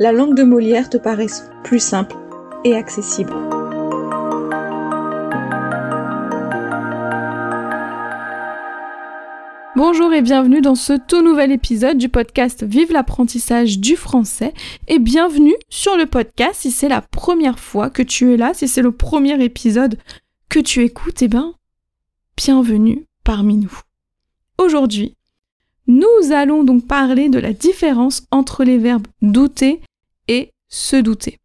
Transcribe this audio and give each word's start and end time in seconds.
la 0.00 0.12
langue 0.12 0.34
de 0.34 0.42
Molière 0.42 0.90
te 0.90 0.96
paraisse 0.96 1.48
plus 1.62 1.78
simple 1.78 2.16
et 2.64 2.74
accessible. 2.74 3.32
Bonjour 9.76 10.12
et 10.12 10.22
bienvenue 10.22 10.60
dans 10.60 10.74
ce 10.74 10.94
tout 10.94 11.22
nouvel 11.22 11.52
épisode 11.52 11.98
du 11.98 12.08
podcast 12.08 12.64
Vive 12.64 12.92
l'apprentissage 12.92 13.78
du 13.78 13.96
français 13.96 14.54
et 14.88 14.98
bienvenue 14.98 15.54
sur 15.68 15.96
le 15.96 16.06
podcast 16.06 16.60
si 16.60 16.70
c'est 16.70 16.88
la 16.88 17.02
première 17.02 17.58
fois 17.58 17.90
que 17.90 18.02
tu 18.02 18.32
es 18.32 18.36
là, 18.36 18.52
si 18.54 18.66
c'est 18.66 18.82
le 18.82 18.92
premier 18.92 19.42
épisode 19.42 19.98
que 20.48 20.60
tu 20.60 20.82
écoutes, 20.82 21.22
eh 21.22 21.28
ben 21.28 21.54
bienvenue 22.36 23.06
parmi 23.24 23.56
nous. 23.56 23.80
Aujourd'hui, 24.58 25.16
nous 25.86 26.32
allons 26.32 26.64
donc 26.64 26.86
parler 26.86 27.28
de 27.28 27.38
la 27.38 27.52
différence 27.52 28.22
entre 28.30 28.64
les 28.64 28.78
verbes 28.78 29.06
douter 29.22 29.80
et 30.28 30.50
se 30.68 30.96
douter. 30.96 31.38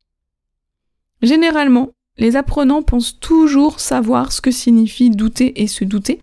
Généralement, 1.21 1.89
les 2.17 2.35
apprenants 2.35 2.83
pensent 2.83 3.19
toujours 3.19 3.79
savoir 3.79 4.31
ce 4.31 4.41
que 4.41 4.51
signifie 4.51 5.09
douter 5.09 5.61
et 5.61 5.67
se 5.67 5.83
douter, 5.83 6.21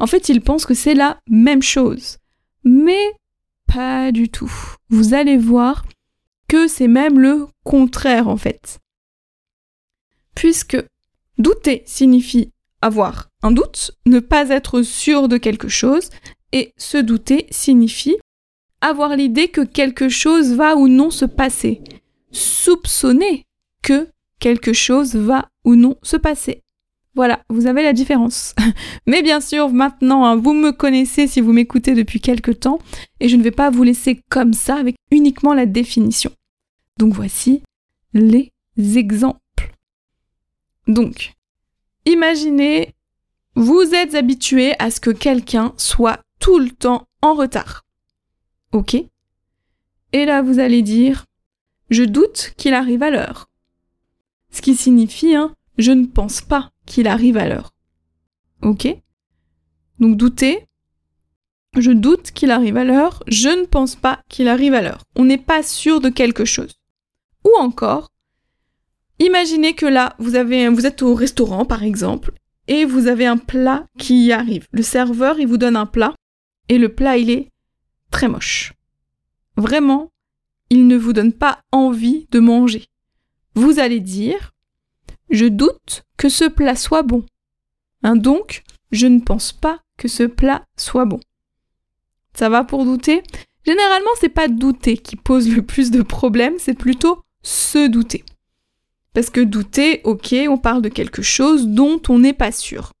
en 0.00 0.06
fait, 0.06 0.30
ils 0.30 0.40
pensent 0.40 0.66
que 0.66 0.74
c'est 0.74 0.94
la 0.94 1.20
même 1.28 1.62
chose. 1.62 2.16
Mais 2.64 3.12
pas 3.66 4.10
du 4.12 4.28
tout. 4.28 4.52
Vous 4.88 5.14
allez 5.14 5.36
voir 5.36 5.84
que 6.48 6.66
c'est 6.66 6.88
même 6.88 7.18
le 7.20 7.46
contraire 7.62 8.26
en 8.26 8.36
fait. 8.36 8.80
Puisque 10.34 10.78
douter 11.38 11.84
signifie 11.86 12.52
avoir 12.82 13.28
un 13.42 13.52
doute, 13.52 13.92
ne 14.06 14.20
pas 14.20 14.48
être 14.48 14.82
sûr 14.82 15.28
de 15.28 15.36
quelque 15.36 15.68
chose, 15.68 16.10
et 16.52 16.72
se 16.76 16.98
douter 16.98 17.46
signifie 17.50 18.16
avoir 18.80 19.16
l'idée 19.16 19.48
que 19.48 19.60
quelque 19.60 20.08
chose 20.08 20.52
va 20.54 20.76
ou 20.76 20.88
non 20.88 21.10
se 21.10 21.24
passer, 21.24 21.82
soupçonner 22.32 23.44
que 23.82 24.08
quelque 24.38 24.72
chose 24.72 25.14
va 25.14 25.48
ou 25.64 25.74
non 25.74 25.96
se 26.02 26.16
passer. 26.16 26.62
Voilà, 27.14 27.42
vous 27.48 27.66
avez 27.66 27.82
la 27.82 27.92
différence. 27.92 28.54
Mais 29.06 29.22
bien 29.22 29.40
sûr, 29.40 29.68
maintenant, 29.70 30.24
hein, 30.24 30.36
vous 30.36 30.54
me 30.54 30.70
connaissez 30.70 31.26
si 31.26 31.40
vous 31.40 31.52
m'écoutez 31.52 31.94
depuis 31.94 32.20
quelque 32.20 32.52
temps, 32.52 32.78
et 33.18 33.28
je 33.28 33.36
ne 33.36 33.42
vais 33.42 33.50
pas 33.50 33.70
vous 33.70 33.82
laisser 33.82 34.20
comme 34.30 34.52
ça 34.52 34.76
avec 34.76 34.96
uniquement 35.10 35.52
la 35.52 35.66
définition. 35.66 36.30
Donc 36.98 37.12
voici 37.12 37.62
les 38.14 38.52
exemples. 38.76 39.40
Donc, 40.86 41.32
imaginez, 42.06 42.94
vous 43.54 43.82
êtes 43.94 44.14
habitué 44.14 44.74
à 44.78 44.90
ce 44.90 45.00
que 45.00 45.10
quelqu'un 45.10 45.74
soit 45.76 46.20
tout 46.40 46.58
le 46.58 46.70
temps 46.70 47.06
en 47.22 47.34
retard. 47.34 47.84
Ok 48.72 48.94
Et 48.94 50.24
là, 50.24 50.42
vous 50.42 50.58
allez 50.58 50.82
dire, 50.82 51.26
je 51.90 52.02
doute 52.02 52.54
qu'il 52.56 52.74
arrive 52.74 53.02
à 53.02 53.10
l'heure. 53.10 53.48
Ce 54.50 54.62
qui 54.62 54.74
signifie, 54.74 55.36
hein, 55.36 55.54
je 55.78 55.92
ne 55.92 56.06
pense 56.06 56.40
pas 56.40 56.72
qu'il 56.86 57.06
arrive 57.06 57.36
à 57.36 57.48
l'heure. 57.48 57.72
Ok 58.62 58.88
Donc 60.00 60.16
douter. 60.16 60.66
Je 61.78 61.92
doute 61.92 62.32
qu'il 62.32 62.50
arrive 62.50 62.76
à 62.76 62.84
l'heure. 62.84 63.22
Je 63.28 63.48
ne 63.48 63.64
pense 63.64 63.94
pas 63.94 64.20
qu'il 64.28 64.48
arrive 64.48 64.74
à 64.74 64.82
l'heure. 64.82 65.04
On 65.14 65.24
n'est 65.24 65.38
pas 65.38 65.62
sûr 65.62 66.00
de 66.00 66.08
quelque 66.08 66.44
chose. 66.44 66.80
Ou 67.44 67.50
encore, 67.58 68.10
imaginez 69.18 69.74
que 69.74 69.86
là, 69.86 70.14
vous, 70.18 70.34
avez, 70.34 70.68
vous 70.68 70.86
êtes 70.86 71.02
au 71.02 71.14
restaurant 71.14 71.64
par 71.64 71.82
exemple, 71.82 72.32
et 72.68 72.84
vous 72.84 73.06
avez 73.06 73.26
un 73.26 73.36
plat 73.36 73.86
qui 73.98 74.30
arrive. 74.32 74.66
Le 74.72 74.82
serveur, 74.82 75.40
il 75.40 75.46
vous 75.46 75.58
donne 75.58 75.76
un 75.76 75.86
plat, 75.86 76.14
et 76.70 76.78
le 76.78 76.88
plat, 76.88 77.18
il 77.18 77.30
est 77.30 77.50
très 78.12 78.28
moche. 78.28 78.74
Vraiment, 79.56 80.12
il 80.70 80.86
ne 80.86 80.96
vous 80.96 81.12
donne 81.12 81.32
pas 81.32 81.62
envie 81.72 82.28
de 82.30 82.38
manger. 82.38 82.86
Vous 83.56 83.80
allez 83.80 83.98
dire, 83.98 84.52
je 85.30 85.46
doute 85.46 86.04
que 86.16 86.28
ce 86.28 86.44
plat 86.44 86.76
soit 86.76 87.02
bon. 87.02 87.26
Hein, 88.04 88.14
donc, 88.14 88.62
je 88.92 89.08
ne 89.08 89.18
pense 89.18 89.52
pas 89.52 89.80
que 89.96 90.06
ce 90.06 90.22
plat 90.22 90.64
soit 90.76 91.06
bon. 91.06 91.18
Ça 92.34 92.48
va 92.48 92.62
pour 92.62 92.84
douter? 92.84 93.24
Généralement, 93.66 94.10
c'est 94.20 94.28
pas 94.28 94.46
douter 94.46 94.96
qui 94.96 95.16
pose 95.16 95.52
le 95.52 95.62
plus 95.62 95.90
de 95.90 96.02
problèmes, 96.02 96.58
c'est 96.58 96.78
plutôt 96.78 97.24
se 97.42 97.88
douter. 97.88 98.24
Parce 99.12 99.30
que 99.30 99.40
douter, 99.40 100.02
ok, 100.04 100.36
on 100.48 100.56
parle 100.56 100.82
de 100.82 100.88
quelque 100.88 101.22
chose 101.22 101.66
dont 101.66 102.00
on 102.08 102.20
n'est 102.20 102.32
pas 102.32 102.52
sûr. 102.52 102.92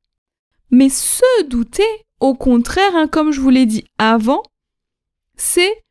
Mais 0.72 0.88
se 0.88 1.44
douter, 1.44 1.86
au 2.20 2.34
contraire, 2.34 2.94
hein, 2.94 3.08
comme 3.08 3.32
je 3.32 3.40
vous 3.40 3.50
l'ai 3.50 3.66
dit 3.66 3.84
avant, 3.98 4.42
c'est 5.36 5.84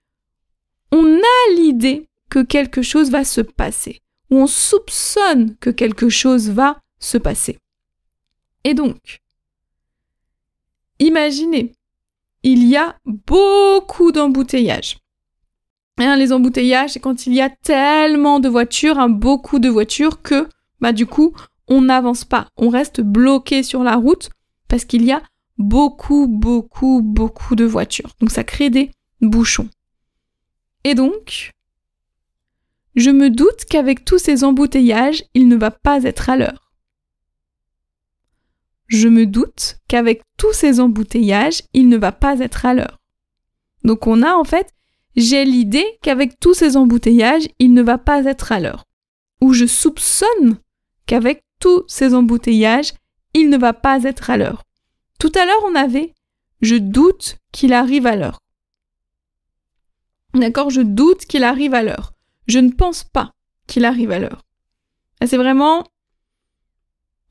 on 0.92 1.06
a 1.06 1.54
l'idée 1.56 2.08
que 2.30 2.40
quelque 2.40 2.82
chose 2.82 3.12
va 3.12 3.24
se 3.24 3.42
passer 3.42 4.02
où 4.30 4.38
on 4.38 4.48
soupçonne 4.48 5.56
que 5.60 5.70
quelque 5.70 6.10
chose 6.10 6.50
va 6.50 6.80
se 7.00 7.18
passer. 7.18 7.58
Et 8.64 8.74
donc, 8.74 9.22
imaginez, 11.00 11.72
il 12.44 12.68
y 12.68 12.78
a 12.78 12.98
beaucoup 13.06 14.12
d'embouteillages. 14.12 15.00
les 15.98 16.34
embouteillages, 16.34 16.92
c'est 16.92 17.00
quand 17.00 17.26
il 17.26 17.34
y 17.34 17.42
a 17.42 17.50
tellement 17.50 18.40
de 18.40 18.50
voitures, 18.50 19.00
hein, 19.00 19.10
beaucoup 19.10 19.60
de 19.60 19.70
voitures, 19.70 20.22
que 20.22 20.48
bah, 20.80 20.94
du 20.94 21.06
coup, 21.06 21.34
on 21.68 21.82
n'avance 21.82 22.26
pas. 22.26 22.48
On 22.58 22.70
reste 22.70 23.02
bloqué 23.02 23.64
sur 23.64 23.84
la 23.84 23.96
route 23.96 24.30
parce 24.68 24.86
qu'il 24.86 25.04
y 25.04 25.12
a 25.12 25.22
beaucoup, 25.60 26.28
beaucoup, 26.28 27.02
beaucoup 27.04 27.56
de 27.56 27.66
voitures. 27.66 28.16
Donc 28.20 28.32
ça 28.32 28.44
crée 28.44 28.72
des 28.72 28.92
bouchons. 29.22 29.70
Et 30.86 30.96
donc, 30.96 31.52
je 32.96 33.12
me 33.12 33.30
doute 33.30 33.66
qu'avec 33.70 34.06
tous 34.06 34.18
ces 34.18 34.44
embouteillages, 34.44 35.24
il 35.34 35.48
ne 35.48 35.58
va 35.58 35.70
pas 35.70 36.04
être 36.04 36.30
à 36.30 36.38
l'heure. 36.38 36.72
Je 38.88 39.08
me 39.08 39.28
doute 39.28 39.78
qu'avec 39.88 40.24
tous 40.38 40.54
ces 40.54 40.80
embouteillages, 40.80 41.62
il 41.74 41.90
ne 41.90 41.98
va 41.98 42.12
pas 42.12 42.40
être 42.40 42.66
à 42.66 42.74
l'heure. 42.74 43.00
Donc 43.84 44.08
on 44.08 44.24
a 44.24 44.34
en 44.34 44.44
fait, 44.44 44.74
j'ai 45.16 45.46
l'idée 45.46 45.86
qu'avec 46.02 46.40
tous 46.40 46.54
ces 46.54 46.76
embouteillages, 46.76 47.48
il 47.60 47.74
ne 47.74 47.84
va 47.84 47.98
pas 47.98 48.24
être 48.26 48.52
à 48.52 48.60
l'heure. 48.60 48.86
Ou 49.42 49.54
je 49.54 49.66
soupçonne 49.66 50.58
qu'avec 51.06 51.44
tous 51.60 51.84
ces 51.88 52.16
embouteillages, 52.16 52.94
il 53.34 53.50
ne 53.50 53.58
va 53.58 53.74
pas 53.74 54.04
être 54.04 54.30
à 54.30 54.38
l'heure. 54.38 54.64
Tout 55.20 55.32
à 55.36 55.46
l'heure, 55.46 55.64
on 55.68 55.76
avait 55.76 56.14
je 56.62 56.76
doute 56.76 57.38
qu'il 57.54 57.72
arrive 57.72 58.06
à 58.06 58.16
l'heure. 58.16 58.40
D'accord, 60.34 60.70
je 60.70 60.82
doute 60.82 61.26
qu'il 61.26 61.44
arrive 61.44 61.74
à 61.74 61.84
l'heure 61.84 62.14
je 62.50 62.60
ne 62.60 62.72
pense 62.72 63.04
pas 63.04 63.34
qu'il 63.68 63.86
arrive 63.86 64.12
à 64.12 64.20
l'heure. 64.20 64.44
C'est 65.26 65.38
vraiment. 65.38 65.86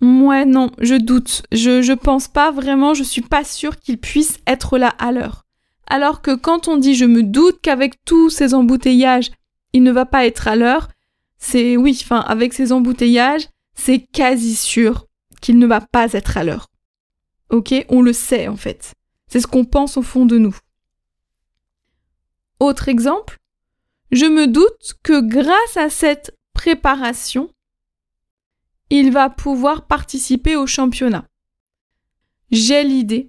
Ouais, 0.00 0.44
non, 0.44 0.70
je 0.78 0.94
doute. 0.94 1.42
Je, 1.50 1.82
je 1.82 1.92
pense 1.92 2.28
pas 2.28 2.52
vraiment, 2.52 2.94
je 2.94 3.02
suis 3.02 3.22
pas 3.22 3.42
sûre 3.42 3.76
qu'il 3.76 3.98
puisse 3.98 4.38
être 4.46 4.78
là 4.78 4.88
à 4.98 5.10
l'heure. 5.10 5.44
Alors 5.88 6.22
que 6.22 6.34
quand 6.34 6.68
on 6.68 6.76
dit 6.76 6.94
je 6.94 7.04
me 7.04 7.22
doute 7.22 7.58
qu'avec 7.60 8.04
tous 8.04 8.30
ces 8.30 8.54
embouteillages, 8.54 9.32
il 9.72 9.82
ne 9.82 9.90
va 9.90 10.06
pas 10.06 10.26
être 10.26 10.46
à 10.46 10.54
l'heure, 10.54 10.88
c'est 11.38 11.76
oui, 11.76 11.98
enfin, 12.02 12.20
avec 12.20 12.52
ces 12.52 12.72
embouteillages, 12.72 13.48
c'est 13.74 13.98
quasi 13.98 14.54
sûr 14.54 15.06
qu'il 15.40 15.58
ne 15.58 15.66
va 15.66 15.80
pas 15.80 16.12
être 16.12 16.36
à 16.36 16.44
l'heure. 16.44 16.67
Ok 17.50 17.74
On 17.88 18.02
le 18.02 18.12
sait 18.12 18.48
en 18.48 18.56
fait. 18.56 18.94
C'est 19.28 19.40
ce 19.40 19.46
qu'on 19.46 19.64
pense 19.64 19.96
au 19.96 20.02
fond 20.02 20.26
de 20.26 20.38
nous. 20.38 20.56
Autre 22.60 22.88
exemple, 22.88 23.38
Je 24.10 24.24
me 24.24 24.46
doute 24.46 24.94
que 25.02 25.20
grâce 25.20 25.76
à 25.76 25.90
cette 25.90 26.36
préparation, 26.54 27.50
il 28.90 29.12
va 29.12 29.28
pouvoir 29.28 29.86
participer 29.86 30.56
au 30.56 30.66
championnat. 30.66 31.26
J'ai 32.50 32.84
l'idée. 32.84 33.28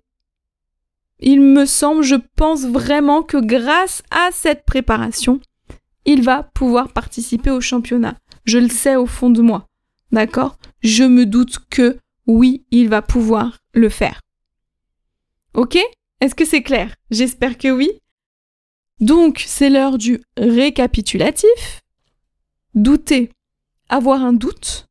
Il 1.19 1.41
me 1.41 1.65
semble, 1.65 2.01
je 2.03 2.15
pense 2.37 2.65
vraiment 2.65 3.23
que 3.23 3.37
grâce 3.37 4.03
à 4.09 4.29
cette 4.31 4.63
préparation, 4.63 5.41
il 6.05 6.23
va 6.23 6.43
pouvoir 6.43 6.93
participer 6.93 7.51
au 7.51 7.59
championnat. 7.59 8.17
Je 8.45 8.57
le 8.57 8.69
sais 8.69 8.95
au 8.95 9.05
fond 9.05 9.29
de 9.29 9.41
moi. 9.41 9.67
D'accord? 10.13 10.57
Je 10.81 11.03
me 11.03 11.25
doute 11.25 11.59
que 11.69 11.99
oui, 12.25 12.63
il 12.71 12.87
va 12.87 13.01
pouvoir 13.01 13.58
le 13.79 13.89
faire. 13.89 14.21
Ok? 15.53 15.77
Est-ce 16.21 16.35
que 16.35 16.45
c'est 16.45 16.63
clair? 16.63 16.95
J'espère 17.11 17.57
que 17.57 17.69
oui. 17.69 17.89
Donc, 18.99 19.43
c'est 19.45 19.69
l'heure 19.69 19.97
du 19.97 20.21
récapitulatif. 20.37 21.81
Douter, 22.75 23.31
avoir 23.87 24.21
un 24.23 24.33
doute, 24.33 24.85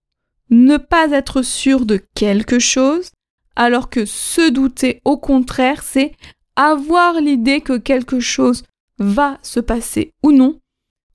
ne 0.50 0.76
pas 0.78 1.10
être 1.10 1.42
sûr 1.42 1.84
de 1.84 2.00
quelque 2.14 2.58
chose, 2.58 3.10
alors 3.56 3.90
que 3.90 4.04
se 4.04 4.50
douter, 4.50 5.00
au 5.04 5.18
contraire, 5.18 5.82
c'est 5.82 6.12
avoir 6.56 7.20
l'idée 7.20 7.60
que 7.60 7.76
quelque 7.76 8.20
chose 8.20 8.64
va 8.98 9.38
se 9.42 9.60
passer 9.60 10.12
ou 10.22 10.32
non, 10.32 10.60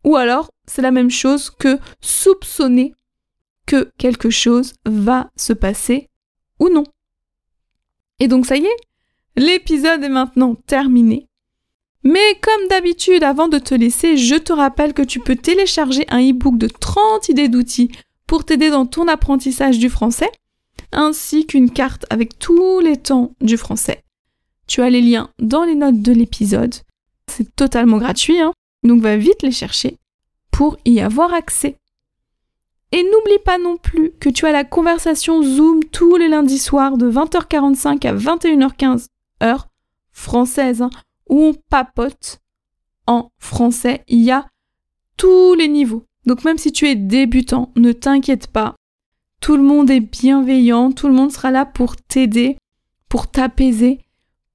ou 0.03 0.15
alors 0.15 0.49
c'est 0.67 0.81
la 0.81 0.91
même 0.91 1.09
chose 1.09 1.49
que 1.49 1.79
soupçonner 2.01 2.93
que 3.65 3.91
quelque 3.97 4.29
chose 4.29 4.73
va 4.85 5.31
se 5.35 5.53
passer 5.53 6.09
ou 6.59 6.69
non. 6.69 6.83
Et 8.19 8.27
donc 8.27 8.45
ça 8.45 8.57
y 8.57 8.65
est, 8.65 8.77
l'épisode 9.35 10.03
est 10.03 10.09
maintenant 10.09 10.55
terminé. 10.67 11.27
Mais 12.03 12.39
comme 12.41 12.67
d'habitude, 12.69 13.23
avant 13.23 13.47
de 13.47 13.59
te 13.59 13.73
laisser, 13.73 14.17
je 14.17 14.35
te 14.35 14.51
rappelle 14.51 14.93
que 14.93 15.01
tu 15.01 15.19
peux 15.19 15.35
télécharger 15.35 16.05
un 16.09 16.19
e-book 16.19 16.57
de 16.57 16.67
30 16.67 17.29
idées 17.29 17.47
d'outils 17.47 17.91
pour 18.27 18.43
t'aider 18.43 18.69
dans 18.69 18.85
ton 18.85 19.07
apprentissage 19.07 19.79
du 19.79 19.89
français, 19.89 20.29
ainsi 20.91 21.45
qu'une 21.45 21.71
carte 21.71 22.05
avec 22.09 22.37
tous 22.39 22.79
les 22.79 22.97
temps 22.97 23.31
du 23.39 23.57
français. 23.57 24.03
Tu 24.67 24.81
as 24.81 24.89
les 24.89 25.01
liens 25.01 25.29
dans 25.39 25.63
les 25.63 25.75
notes 25.75 26.01
de 26.01 26.11
l'épisode. 26.11 26.75
C'est 27.27 27.55
totalement 27.55 27.97
gratuit, 27.97 28.39
hein 28.39 28.53
donc 28.83 29.01
va 29.01 29.17
vite 29.17 29.41
les 29.41 29.51
chercher 29.51 29.97
pour 30.51 30.77
y 30.85 30.99
avoir 30.99 31.33
accès. 31.33 31.77
Et 32.93 33.01
n'oublie 33.01 33.39
pas 33.43 33.57
non 33.57 33.75
plus 33.75 34.11
que 34.19 34.29
tu 34.29 34.45
as 34.45 34.51
la 34.51 34.63
conversation 34.63 35.41
Zoom 35.41 35.83
tous 35.85 36.15
les 36.15 36.27
lundis 36.27 36.59
soirs 36.59 36.95
de 36.95 37.11
20h45 37.11 38.07
à 38.07 38.13
21h15 38.13 39.07
heure 39.41 39.67
française, 40.11 40.83
hein, 40.83 40.91
où 41.27 41.41
on 41.41 41.53
papote 41.71 42.39
en 43.07 43.31
français. 43.39 44.03
Il 44.07 44.19
y 44.19 44.29
a 44.29 44.45
tous 45.17 45.55
les 45.55 45.69
niveaux. 45.69 46.05
Donc 46.27 46.43
même 46.43 46.59
si 46.59 46.71
tu 46.71 46.87
es 46.87 46.93
débutant, 46.93 47.71
ne 47.75 47.93
t'inquiète 47.93 48.45
pas. 48.45 48.75
Tout 49.41 49.57
le 49.57 49.63
monde 49.63 49.89
est 49.89 49.99
bienveillant, 49.99 50.91
tout 50.91 51.07
le 51.07 51.15
monde 51.15 51.31
sera 51.31 51.49
là 51.49 51.65
pour 51.65 51.95
t'aider, 51.95 52.57
pour 53.09 53.25
t'apaiser, 53.25 54.01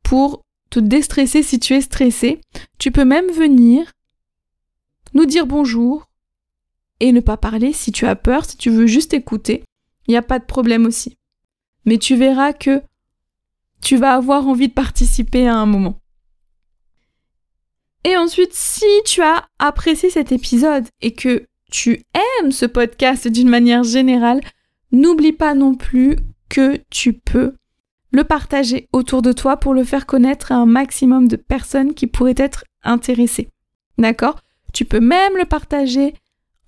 pour 0.05 0.43
te 0.71 0.79
déstresser 0.79 1.43
si 1.43 1.59
tu 1.59 1.75
es 1.75 1.81
stressé. 1.81 2.41
Tu 2.79 2.93
peux 2.93 3.05
même 3.05 3.33
venir 3.33 3.91
nous 5.13 5.27
dire 5.27 5.45
bonjour 5.45 6.08
et 7.01 7.13
ne 7.13 7.21
pas 7.21 7.37
parler 7.37 7.73
si 7.73 7.93
tu 7.93 8.07
as 8.07 8.17
peur, 8.17 8.45
si 8.45 8.57
tu 8.57 8.71
veux 8.71 8.87
juste 8.87 9.15
écouter. 9.15 9.65
Il 10.07 10.13
n'y 10.13 10.17
a 10.17 10.23
pas 10.23 10.39
de 10.39 10.45
problème 10.45 10.87
aussi. 10.87 11.17
Mais 11.85 11.99
tu 11.99 12.17
verras 12.17 12.53
que 12.53 12.83
tu 13.81 13.97
vas 13.97 14.15
avoir 14.15 14.47
envie 14.47 14.69
de 14.69 14.73
participer 14.73 15.47
à 15.47 15.57
un 15.57 15.67
moment. 15.67 16.01
Et 18.05 18.17
ensuite, 18.17 18.55
si 18.55 18.87
tu 19.05 19.23
as 19.23 19.47
apprécié 19.59 20.11
cet 20.11 20.33
épisode 20.33 20.87
et 21.01 21.13
que 21.13 21.47
tu 21.71 22.03
aimes 22.15 22.53
ce 22.53 22.67
podcast 22.67 23.29
d'une 23.29 23.49
manière 23.49 23.83
générale, 23.83 24.41
n'oublie 24.93 25.33
pas 25.33 25.55
non 25.55 25.75
plus 25.75 26.17
que 26.49 26.81
tu 26.91 27.13
peux 27.13 27.55
le 28.11 28.25
partager 28.25 28.89
autour 28.93 29.21
de 29.21 29.33
toi 29.33 29.59
pour 29.59 29.75
le 29.75 29.85
faire 29.85 30.07
connaître 30.07 30.53
à 30.53 30.57
un 30.57 30.67
maximum 30.67 31.29
de 31.29 31.37
personnes 31.37 31.95
qui 31.95 32.07
pourraient 32.07 32.35
être 32.37 32.65
intéressées. 32.83 33.51
D'accord? 33.99 34.41
Tu 34.73 34.85
peux 34.85 35.01
même 35.01 35.37
le 35.37 35.45
partager 35.45 36.15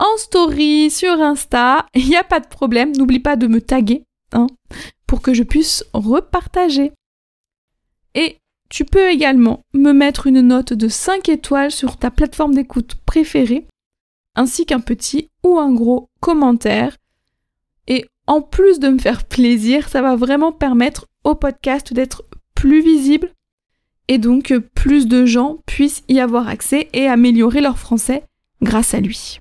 en 0.01 0.17
story 0.17 0.91
sur 0.91 1.13
Insta, 1.21 1.87
il 1.95 2.09
n'y 2.09 2.17
a 2.17 2.25
pas 2.25 2.41
de 2.41 2.49
problème, 2.49 2.97
n'oublie 2.97 3.21
pas 3.21 3.37
de 3.37 3.47
me 3.47 3.61
taguer 3.61 4.03
hein, 4.33 4.47
pour 5.07 5.21
que 5.23 5.35
je 5.35 5.43
puisse 5.43 5.85
repartager. 5.93 6.93
Et 8.15 8.39
tu 8.71 8.85
peux 8.85 9.11
également 9.11 9.63
me 9.75 9.93
mettre 9.93 10.27
une 10.27 10.41
note 10.41 10.73
de 10.73 10.89
5 10.89 11.29
étoiles 11.29 11.71
sur 11.71 11.97
ta 11.97 12.11
plateforme 12.11 12.55
d'écoute 12.55 12.95
préférée, 13.05 13.67
ainsi 14.35 14.65
qu'un 14.65 14.81
petit 14.81 15.29
ou 15.45 15.59
un 15.59 15.73
gros 15.73 16.09
commentaire. 16.21 16.97
Et 17.87 18.07
en 18.27 18.41
plus 18.41 18.79
de 18.79 18.89
me 18.89 18.99
faire 18.99 19.25
plaisir, 19.25 19.89
ça 19.89 20.03
va 20.03 20.17
vraiment 20.17 20.53
permettre 20.53 21.07
au 21.25 21.35
podcast 21.35 21.93
d'être 21.93 22.25
plus 22.55 22.81
visible 22.81 23.33
et 24.09 24.19
donc 24.19 24.45
que 24.45 24.59
plus 24.59 25.07
de 25.07 25.27
gens 25.27 25.59
puissent 25.67 26.05
y 26.09 26.21
avoir 26.21 26.49
accès 26.49 26.89
et 26.93 27.07
améliorer 27.07 27.61
leur 27.61 27.79
français 27.79 28.25
grâce 28.63 28.95
à 28.95 29.01
lui. 29.01 29.41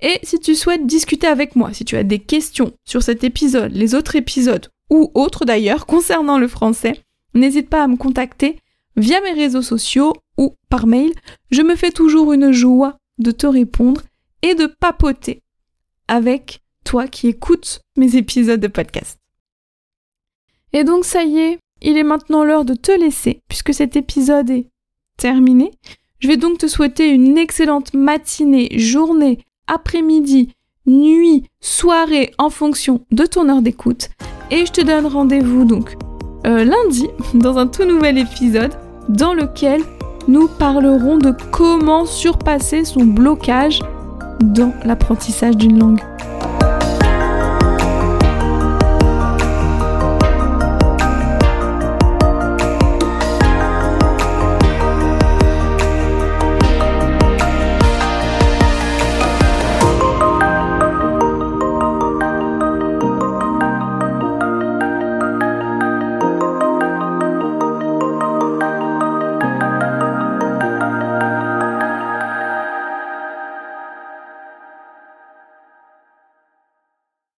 Et 0.00 0.20
si 0.22 0.38
tu 0.38 0.54
souhaites 0.54 0.86
discuter 0.86 1.26
avec 1.26 1.56
moi, 1.56 1.72
si 1.72 1.84
tu 1.84 1.96
as 1.96 2.04
des 2.04 2.20
questions 2.20 2.72
sur 2.84 3.02
cet 3.02 3.24
épisode, 3.24 3.72
les 3.72 3.94
autres 3.94 4.16
épisodes 4.16 4.68
ou 4.90 5.10
autres 5.14 5.44
d'ailleurs 5.44 5.86
concernant 5.86 6.38
le 6.38 6.48
français, 6.48 7.02
n'hésite 7.34 7.68
pas 7.68 7.82
à 7.82 7.88
me 7.88 7.96
contacter 7.96 8.58
via 8.96 9.20
mes 9.20 9.32
réseaux 9.32 9.62
sociaux 9.62 10.14
ou 10.36 10.54
par 10.68 10.86
mail. 10.86 11.12
Je 11.50 11.62
me 11.62 11.76
fais 11.76 11.90
toujours 11.90 12.32
une 12.32 12.52
joie 12.52 12.96
de 13.18 13.30
te 13.30 13.46
répondre 13.46 14.02
et 14.42 14.54
de 14.54 14.66
papoter 14.66 15.42
avec 16.06 16.60
toi 16.84 17.08
qui 17.08 17.28
écoutes 17.28 17.80
mes 17.96 18.16
épisodes 18.16 18.60
de 18.60 18.68
podcast. 18.68 19.18
Et 20.72 20.84
donc 20.84 21.04
ça 21.04 21.24
y 21.24 21.38
est, 21.38 21.58
il 21.82 21.96
est 21.96 22.04
maintenant 22.04 22.44
l'heure 22.44 22.64
de 22.64 22.74
te 22.74 22.92
laisser 22.92 23.42
puisque 23.48 23.74
cet 23.74 23.96
épisode 23.96 24.50
est 24.50 24.68
terminé. 25.16 25.72
Je 26.20 26.28
vais 26.28 26.36
donc 26.36 26.58
te 26.58 26.66
souhaiter 26.66 27.08
une 27.08 27.38
excellente 27.38 27.94
matinée, 27.94 28.68
journée, 28.78 29.38
après-midi, 29.68 30.50
nuit, 30.86 31.44
soirée 31.60 32.32
en 32.38 32.50
fonction 32.50 33.00
de 33.12 33.24
ton 33.26 33.48
heure 33.48 33.62
d'écoute. 33.62 34.08
Et 34.50 34.66
je 34.66 34.72
te 34.72 34.80
donne 34.80 35.06
rendez-vous 35.06 35.64
donc 35.64 35.96
euh, 36.46 36.64
lundi 36.64 37.08
dans 37.34 37.58
un 37.58 37.66
tout 37.66 37.84
nouvel 37.84 38.18
épisode 38.18 38.72
dans 39.08 39.34
lequel 39.34 39.82
nous 40.26 40.48
parlerons 40.48 41.16
de 41.16 41.32
comment 41.50 42.04
surpasser 42.04 42.84
son 42.84 43.04
blocage 43.04 43.80
dans 44.40 44.72
l'apprentissage 44.84 45.56
d'une 45.56 45.78
langue. 45.78 46.00